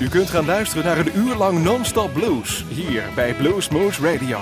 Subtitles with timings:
[0.00, 4.38] U kunt gaan luisteren naar een uur lang non-stop blues hier bij Blues Moose Radio.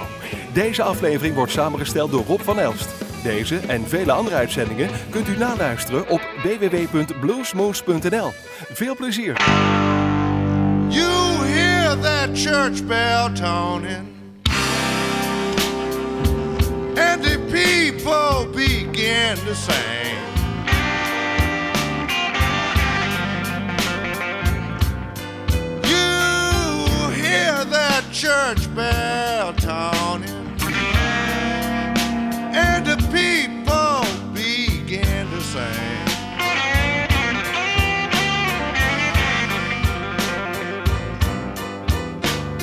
[0.53, 2.88] Deze aflevering wordt samengesteld door Rob van Elst.
[3.22, 8.33] Deze en vele andere uitzendingen kunt u naluisteren op www.bluesmoose.nl.
[8.72, 9.37] Veel plezier.
[10.88, 13.31] You hear that church bell
[16.98, 20.27] and the people begin to sing.
[27.28, 30.46] Hear that church bell toning,
[32.54, 36.06] and the people begin to sing.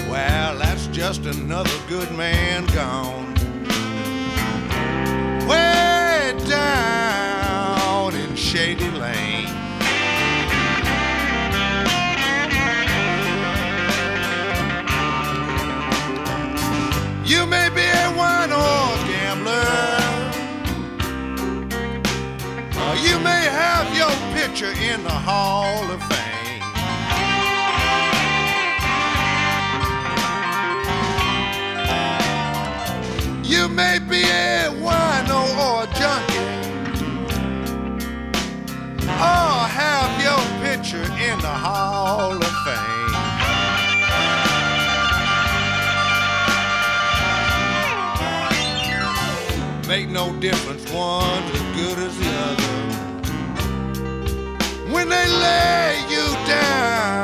[0.10, 3.34] Well, that's just another good man gone.
[5.48, 9.25] Way down in Shady Lane.
[17.26, 19.66] You may be a wine or gambler.
[22.84, 26.62] Or you may have your picture in the Hall of Fame.
[33.44, 36.38] You may be a wino or a junkie,
[39.10, 42.95] or have your picture in the Hall of Fame.
[49.88, 52.74] Make no difference, one's as good as the other.
[54.92, 57.15] When they lay you down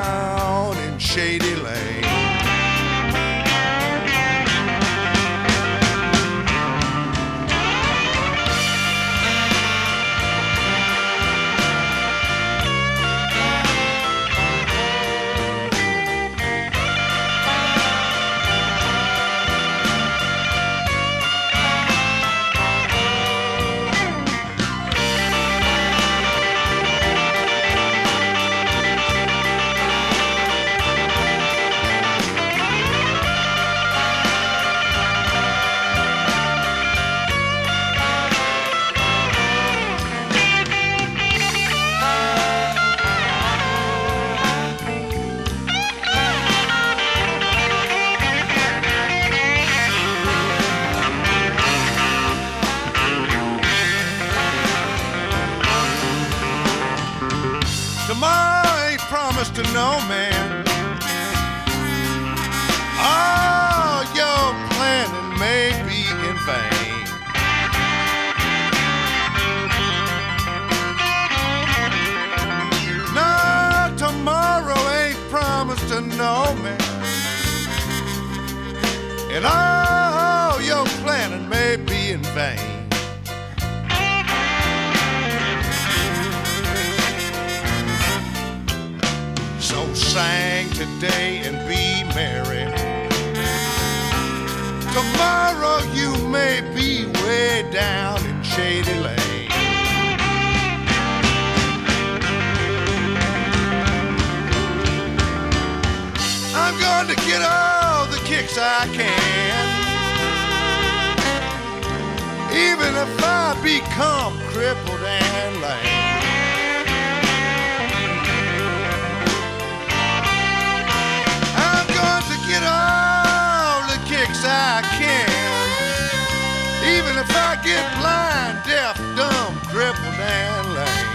[127.64, 131.12] Get blind, deaf, dumb, crippled, and lame.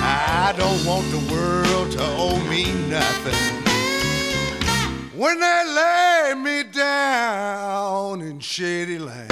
[0.00, 3.34] I don't want the world to owe me nothing.
[5.14, 9.31] When they lay me down in Shady Lane.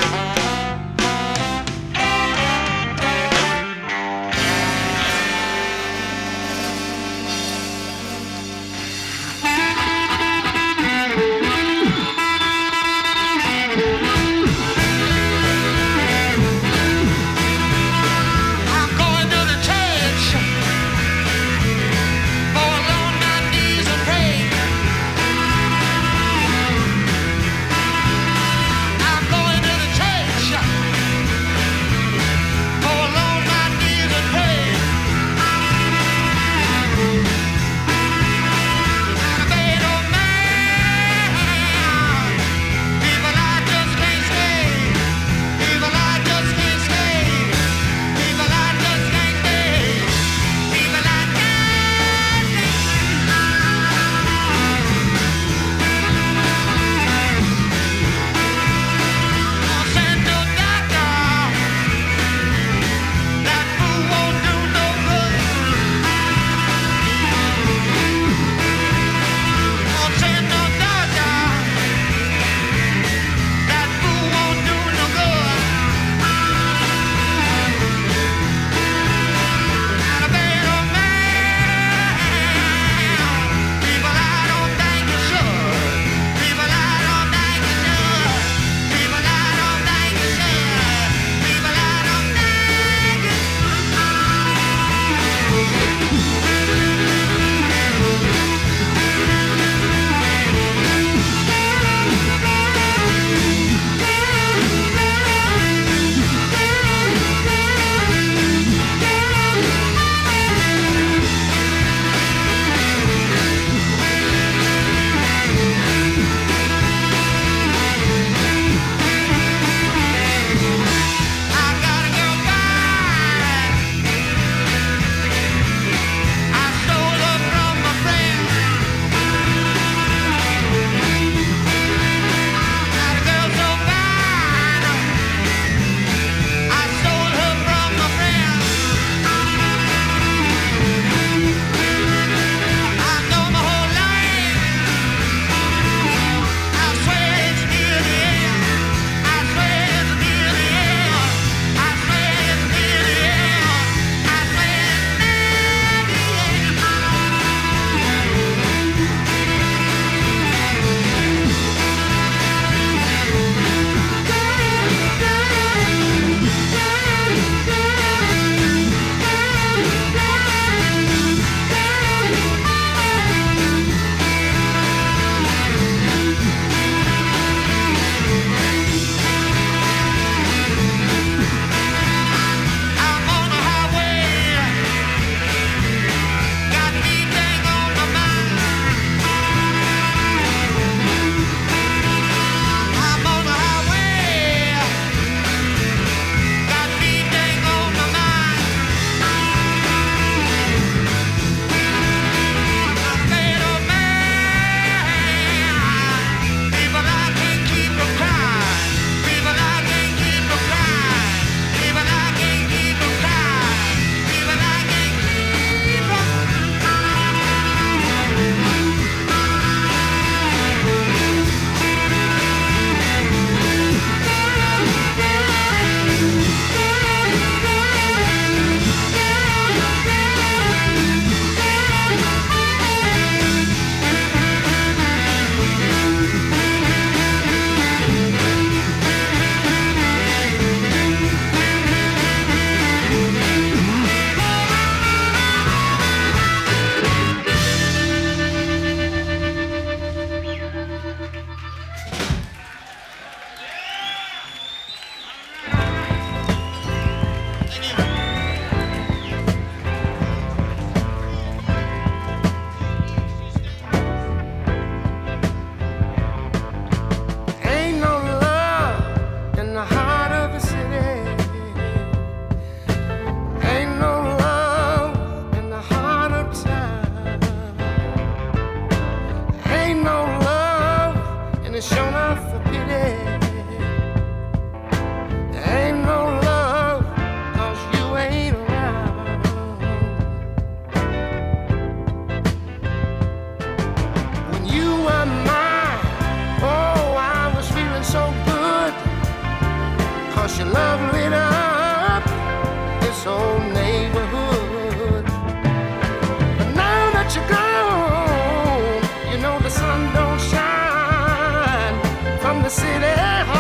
[312.62, 313.60] the city.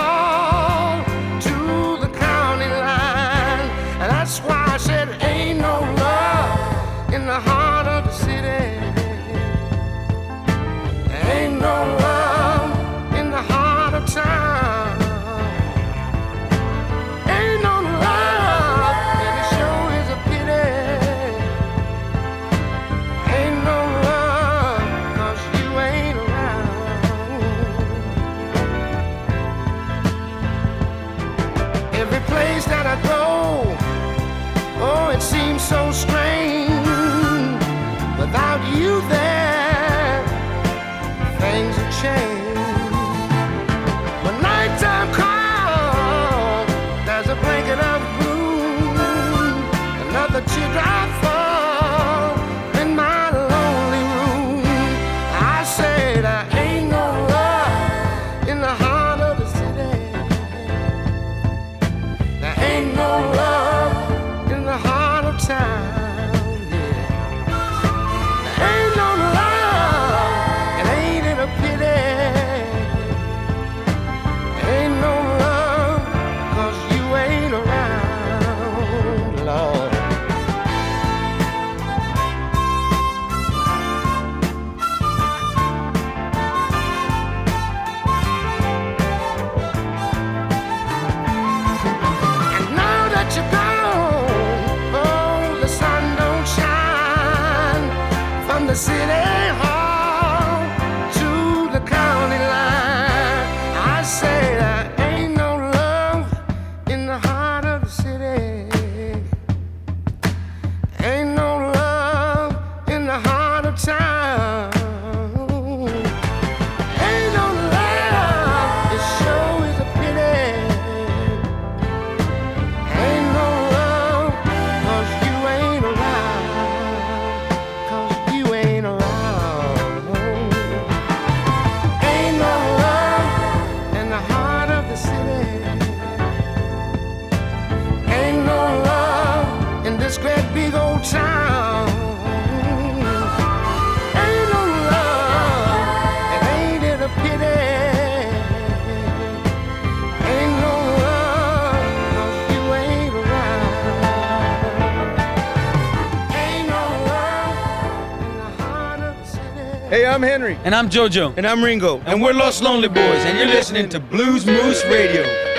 [160.10, 160.58] I'm Henry.
[160.64, 161.36] And I'm JoJo.
[161.36, 161.98] And I'm Ringo.
[161.98, 165.49] And, and we're Los Lonely Boys, and you're listening to Blues Moose Radio.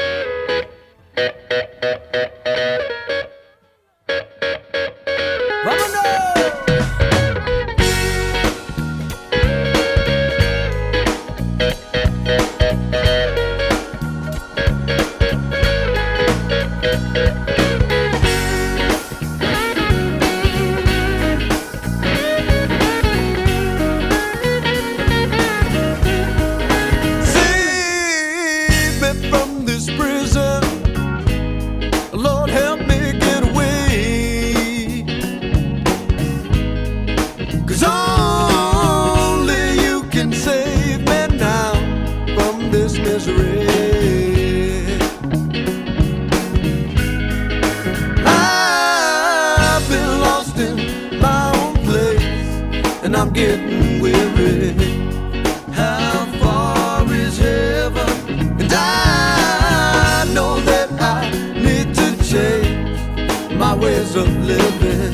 [64.21, 65.13] of living.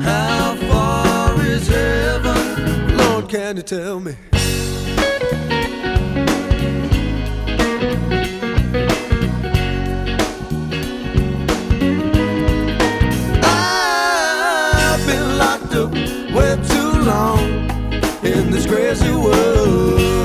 [0.00, 2.96] How far is heaven?
[2.96, 4.14] Lord, can you tell me?
[13.42, 15.92] I've been locked up
[16.36, 17.40] way too long
[18.24, 20.15] in this crazy world.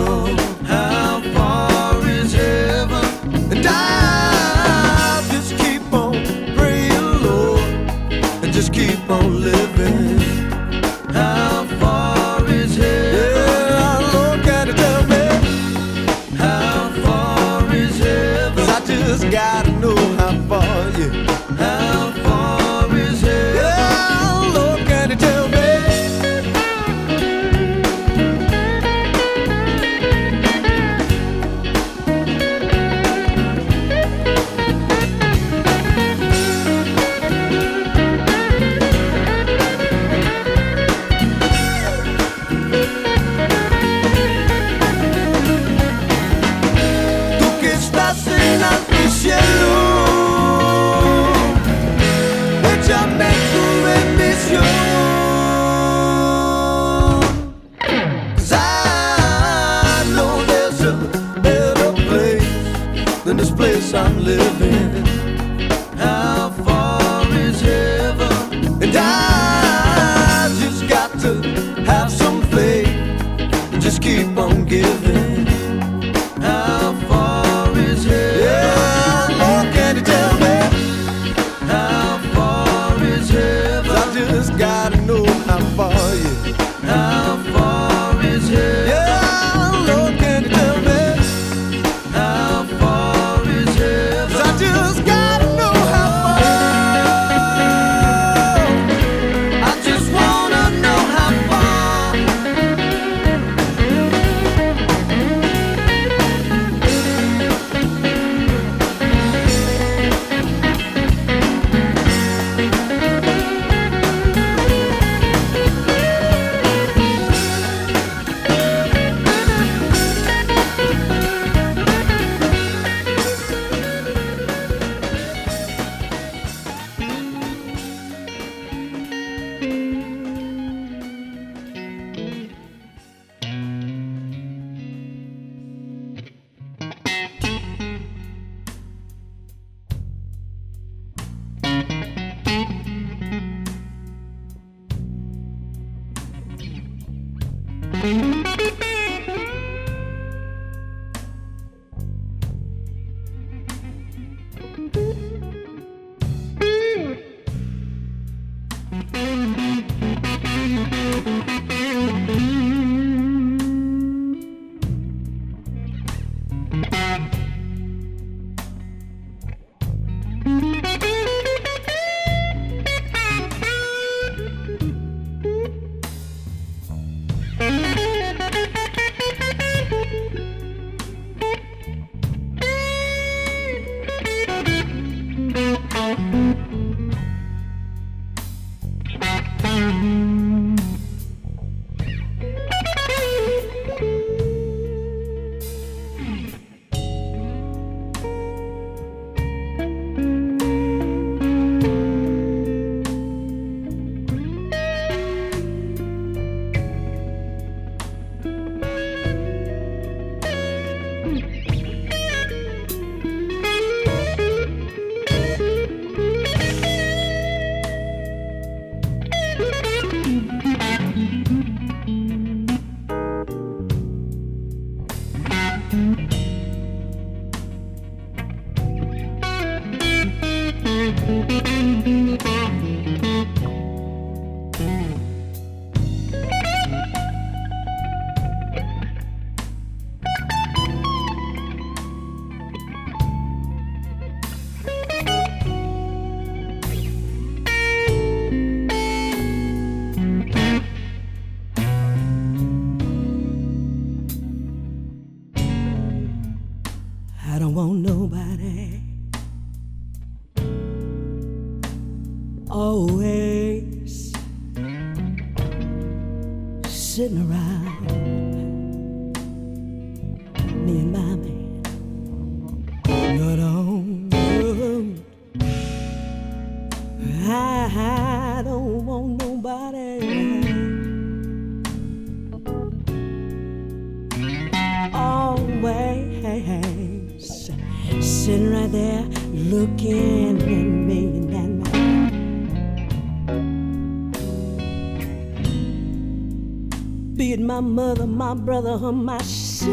[298.65, 299.89] brother or my sister.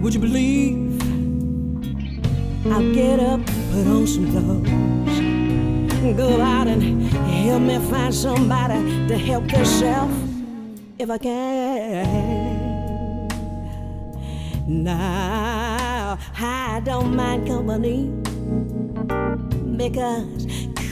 [0.00, 1.00] Would you believe
[2.66, 9.16] I'll get up, put on some clothes, go out and help me find somebody to
[9.16, 10.10] help yourself
[10.98, 12.72] if I can.
[14.66, 18.10] Now I don't mind company
[19.76, 20.46] because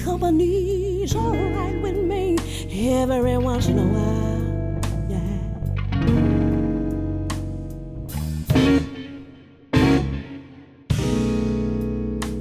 [0.04, 2.29] company's alright with me
[2.72, 4.40] every once in a while.
[5.08, 5.40] Yeah.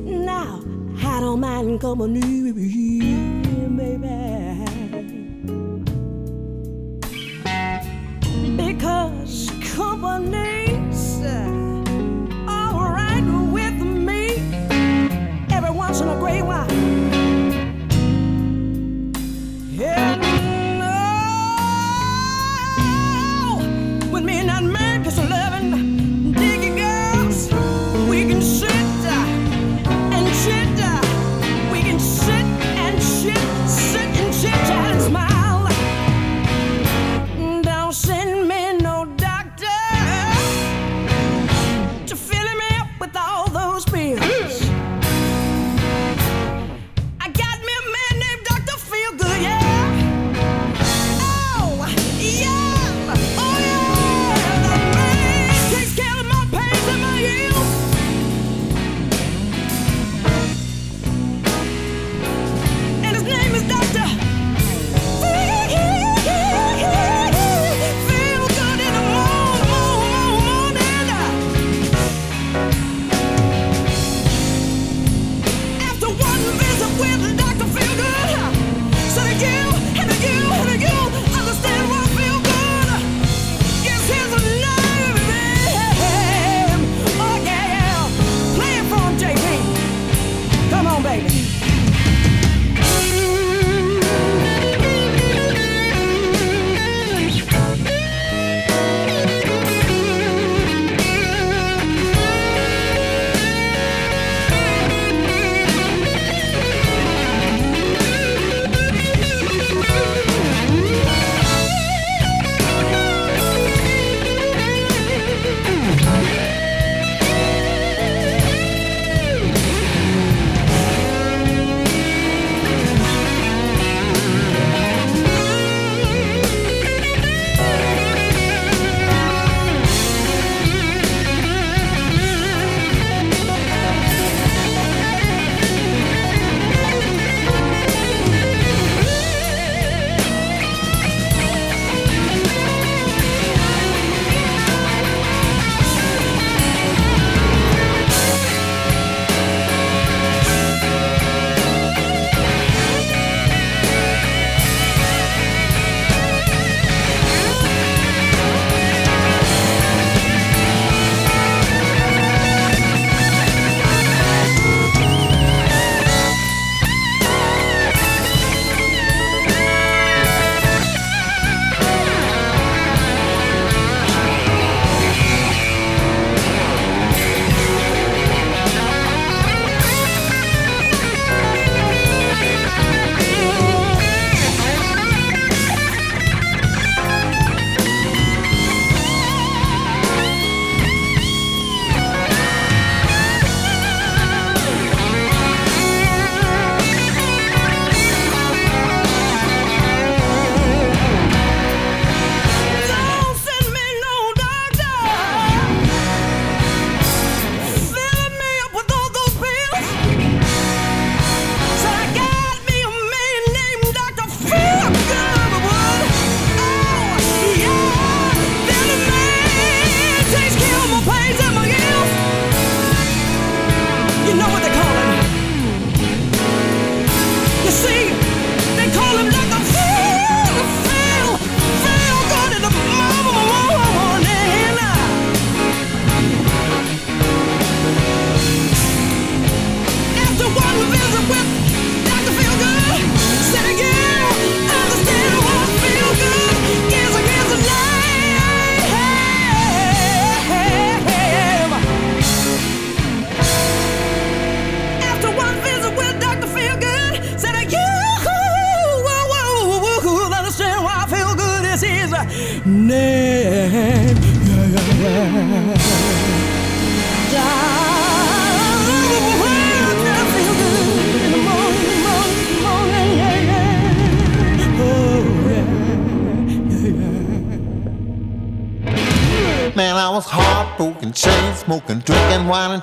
[0.05, 0.61] Now
[1.03, 2.88] I don't mind coming.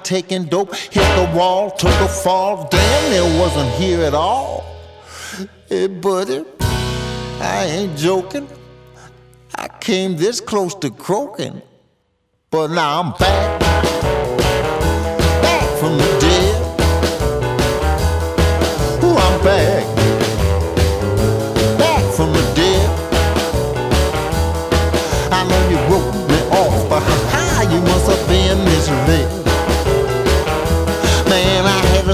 [0.07, 0.75] Taking dope.
[0.75, 2.69] Hit the wall, took a fall.
[2.71, 4.65] Damn, it wasn't here at all.
[5.69, 6.45] Hey, buddy,
[7.41, 8.49] I ain't joking.
[9.57, 11.61] I came this close to croaking,
[12.51, 13.56] but now I'm back,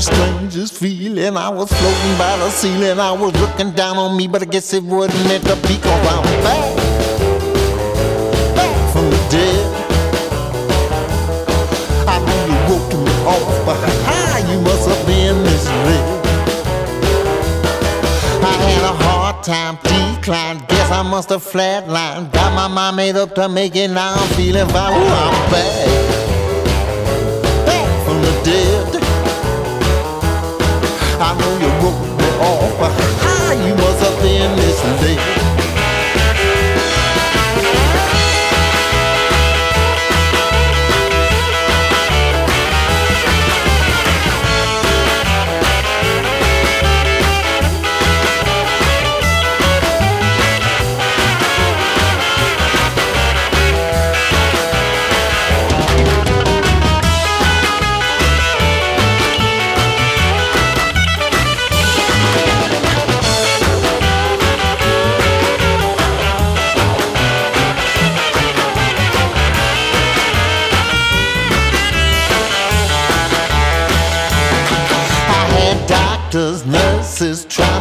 [0.02, 1.36] strangest feeling.
[1.36, 2.98] I was floating by the ceiling.
[2.98, 6.06] I was looking down on me, but I guess it wasn't meant to be, cause
[6.12, 6.76] I'm back,
[8.56, 9.64] back from the dead.
[12.08, 16.22] I know you wrote me off, but ha, you must have been misled.
[18.44, 20.58] I had a hard time decline.
[20.66, 22.32] Guess I must have flatlined.
[22.32, 23.88] Got my mind made up to make it.
[23.88, 24.92] Now I'm feeling fine.
[24.92, 25.86] Ooh, I'm back,
[27.66, 28.81] back from the dead.
[31.24, 32.74] I know you wrote me off,
[33.22, 35.18] how you must have been misled.
[35.18, 35.31] I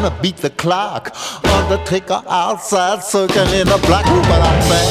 [0.04, 1.16] to beat the clock.
[1.44, 4.90] Undertaker outside circling in the block, Ooh, but I'm back,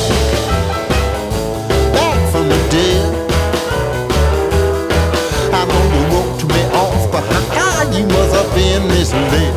[1.94, 3.31] back from the dead.
[5.53, 7.25] I know you wrote me off, but
[7.57, 9.55] how you must have been misled.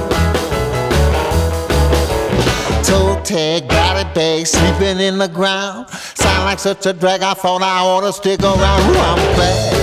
[2.84, 5.90] Toe tag, it bag, sleeping in the ground.
[5.90, 8.90] Sound like such a drag, I thought I ought to stick around.
[8.90, 9.83] Ooh, I'm back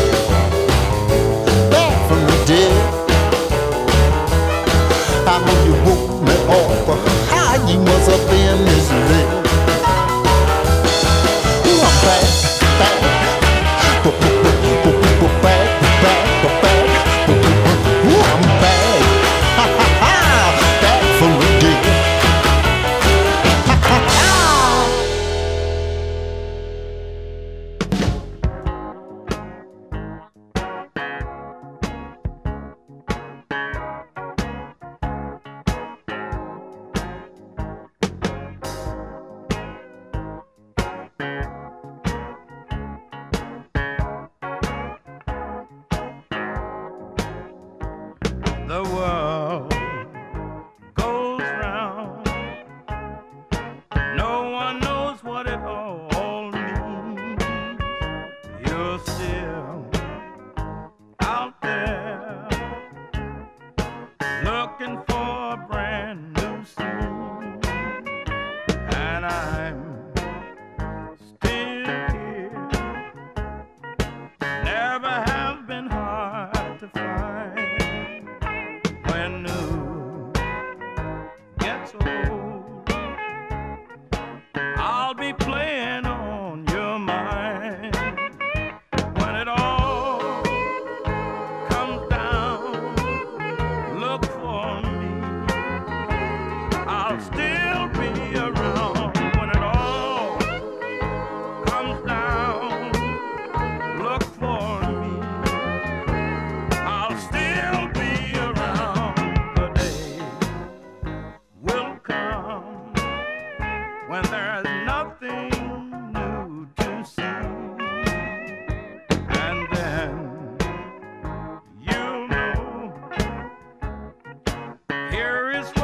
[125.21, 125.80] here is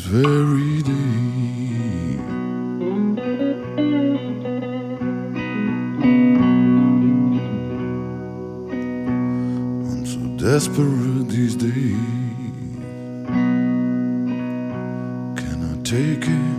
[0.00, 0.90] this very day.
[9.88, 11.96] I'm so desperate these days.
[15.36, 16.50] Can I take it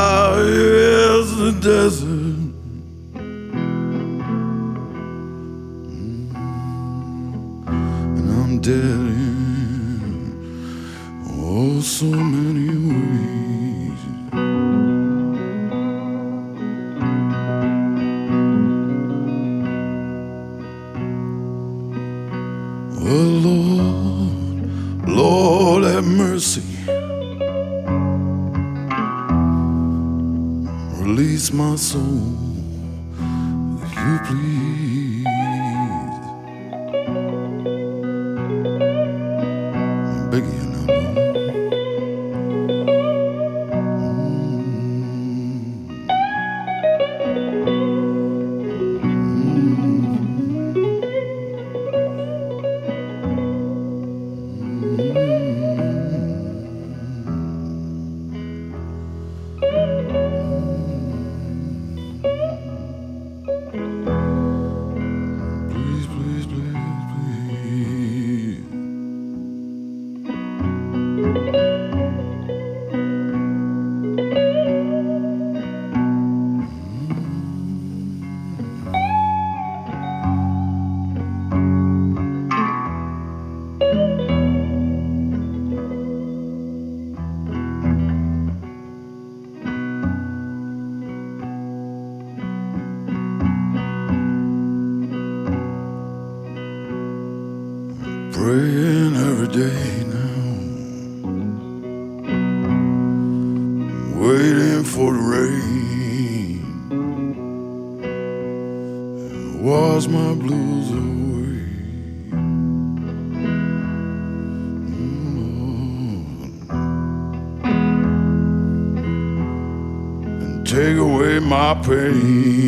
[121.68, 122.67] our praise.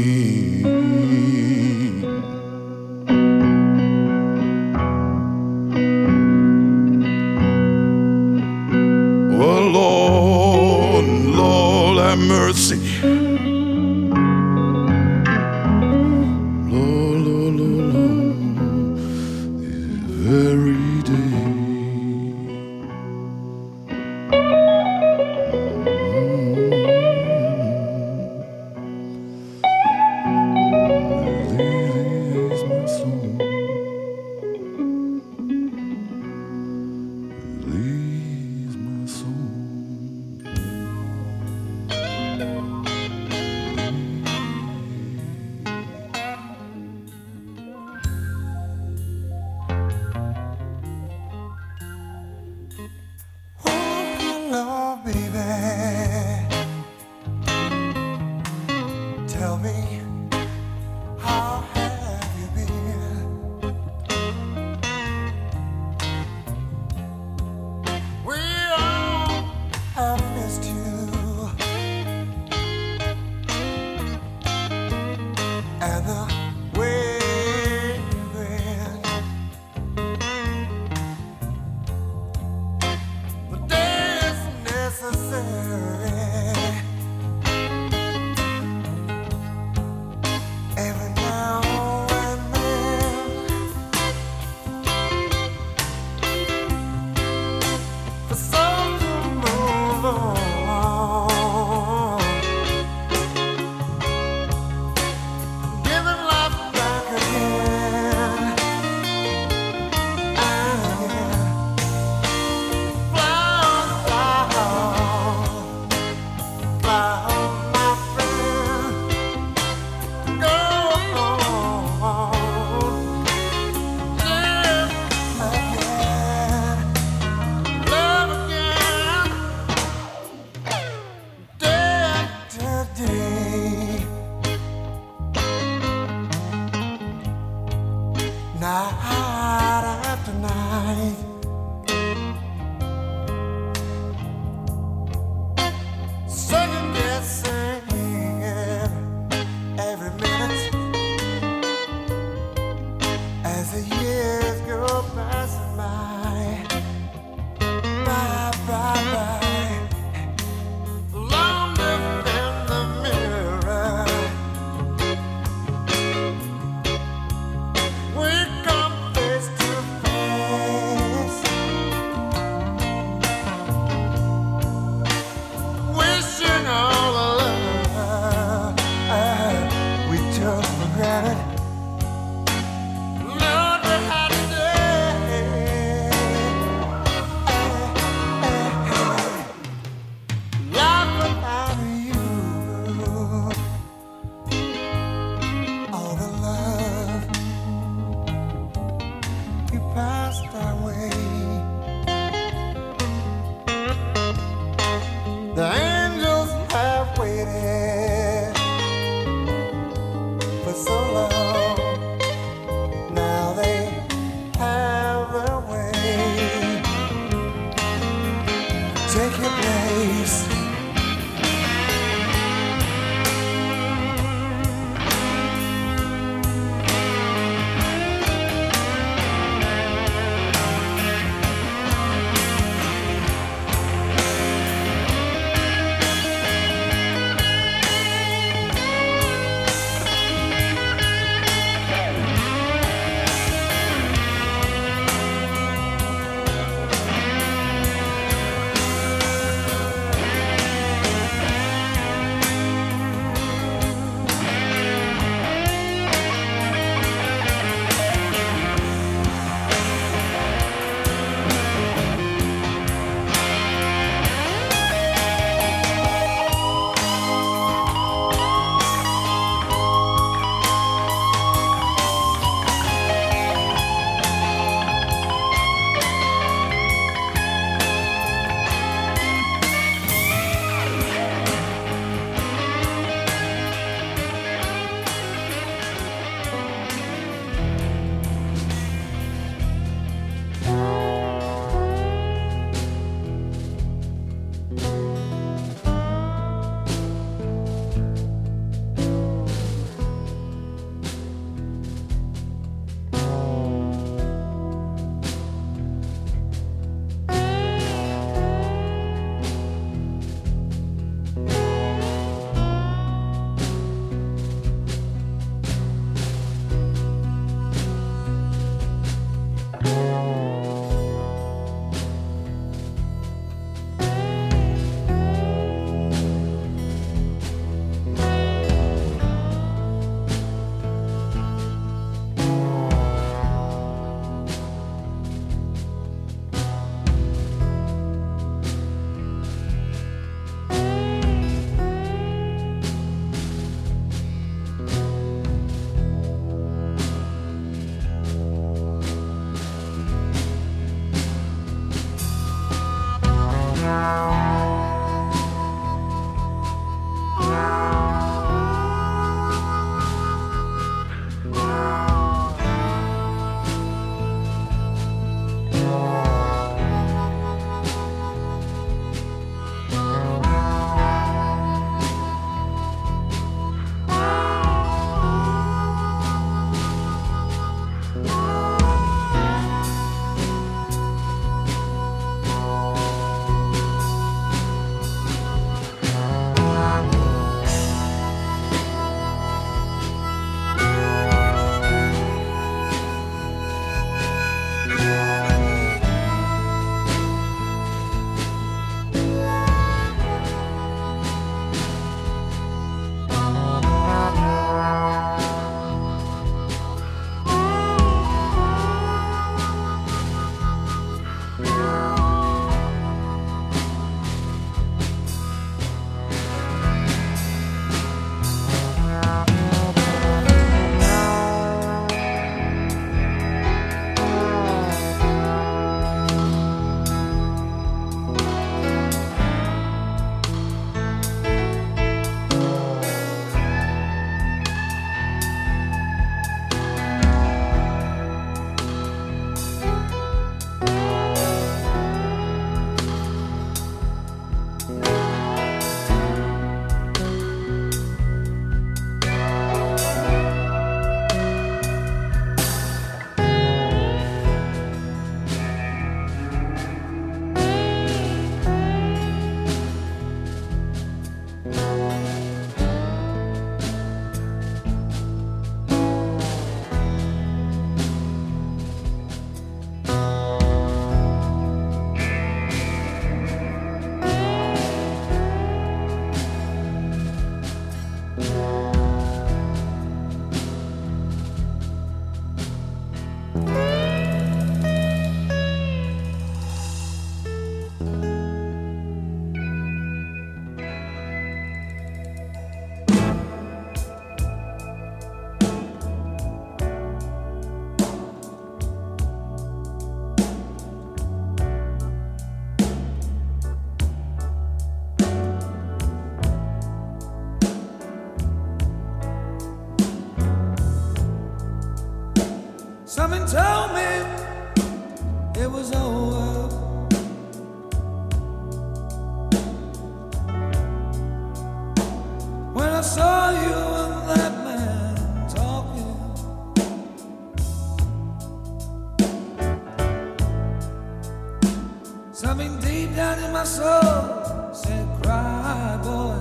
[532.41, 536.39] Something deep down in my soul said, Cry, boy.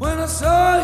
[0.00, 0.81] When I saw you.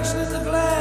[0.00, 0.79] reflection in the glass.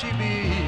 [0.00, 0.59] she be?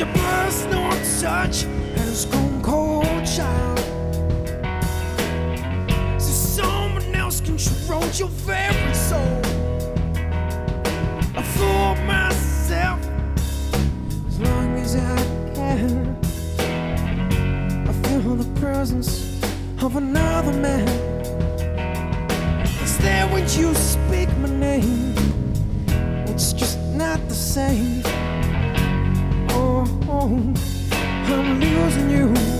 [0.00, 1.64] you must not touch
[1.96, 3.78] has grown cold child.
[6.18, 6.32] So
[6.62, 9.42] someone else controls your very soul.
[11.36, 12.98] I fool myself
[14.26, 15.16] as long as I
[15.54, 16.16] can.
[17.86, 19.38] I feel the presence
[19.82, 20.88] of another man.
[22.80, 25.14] It's there when you speak my name.
[26.26, 28.09] It's just not the same.
[30.22, 32.59] I'm losing you.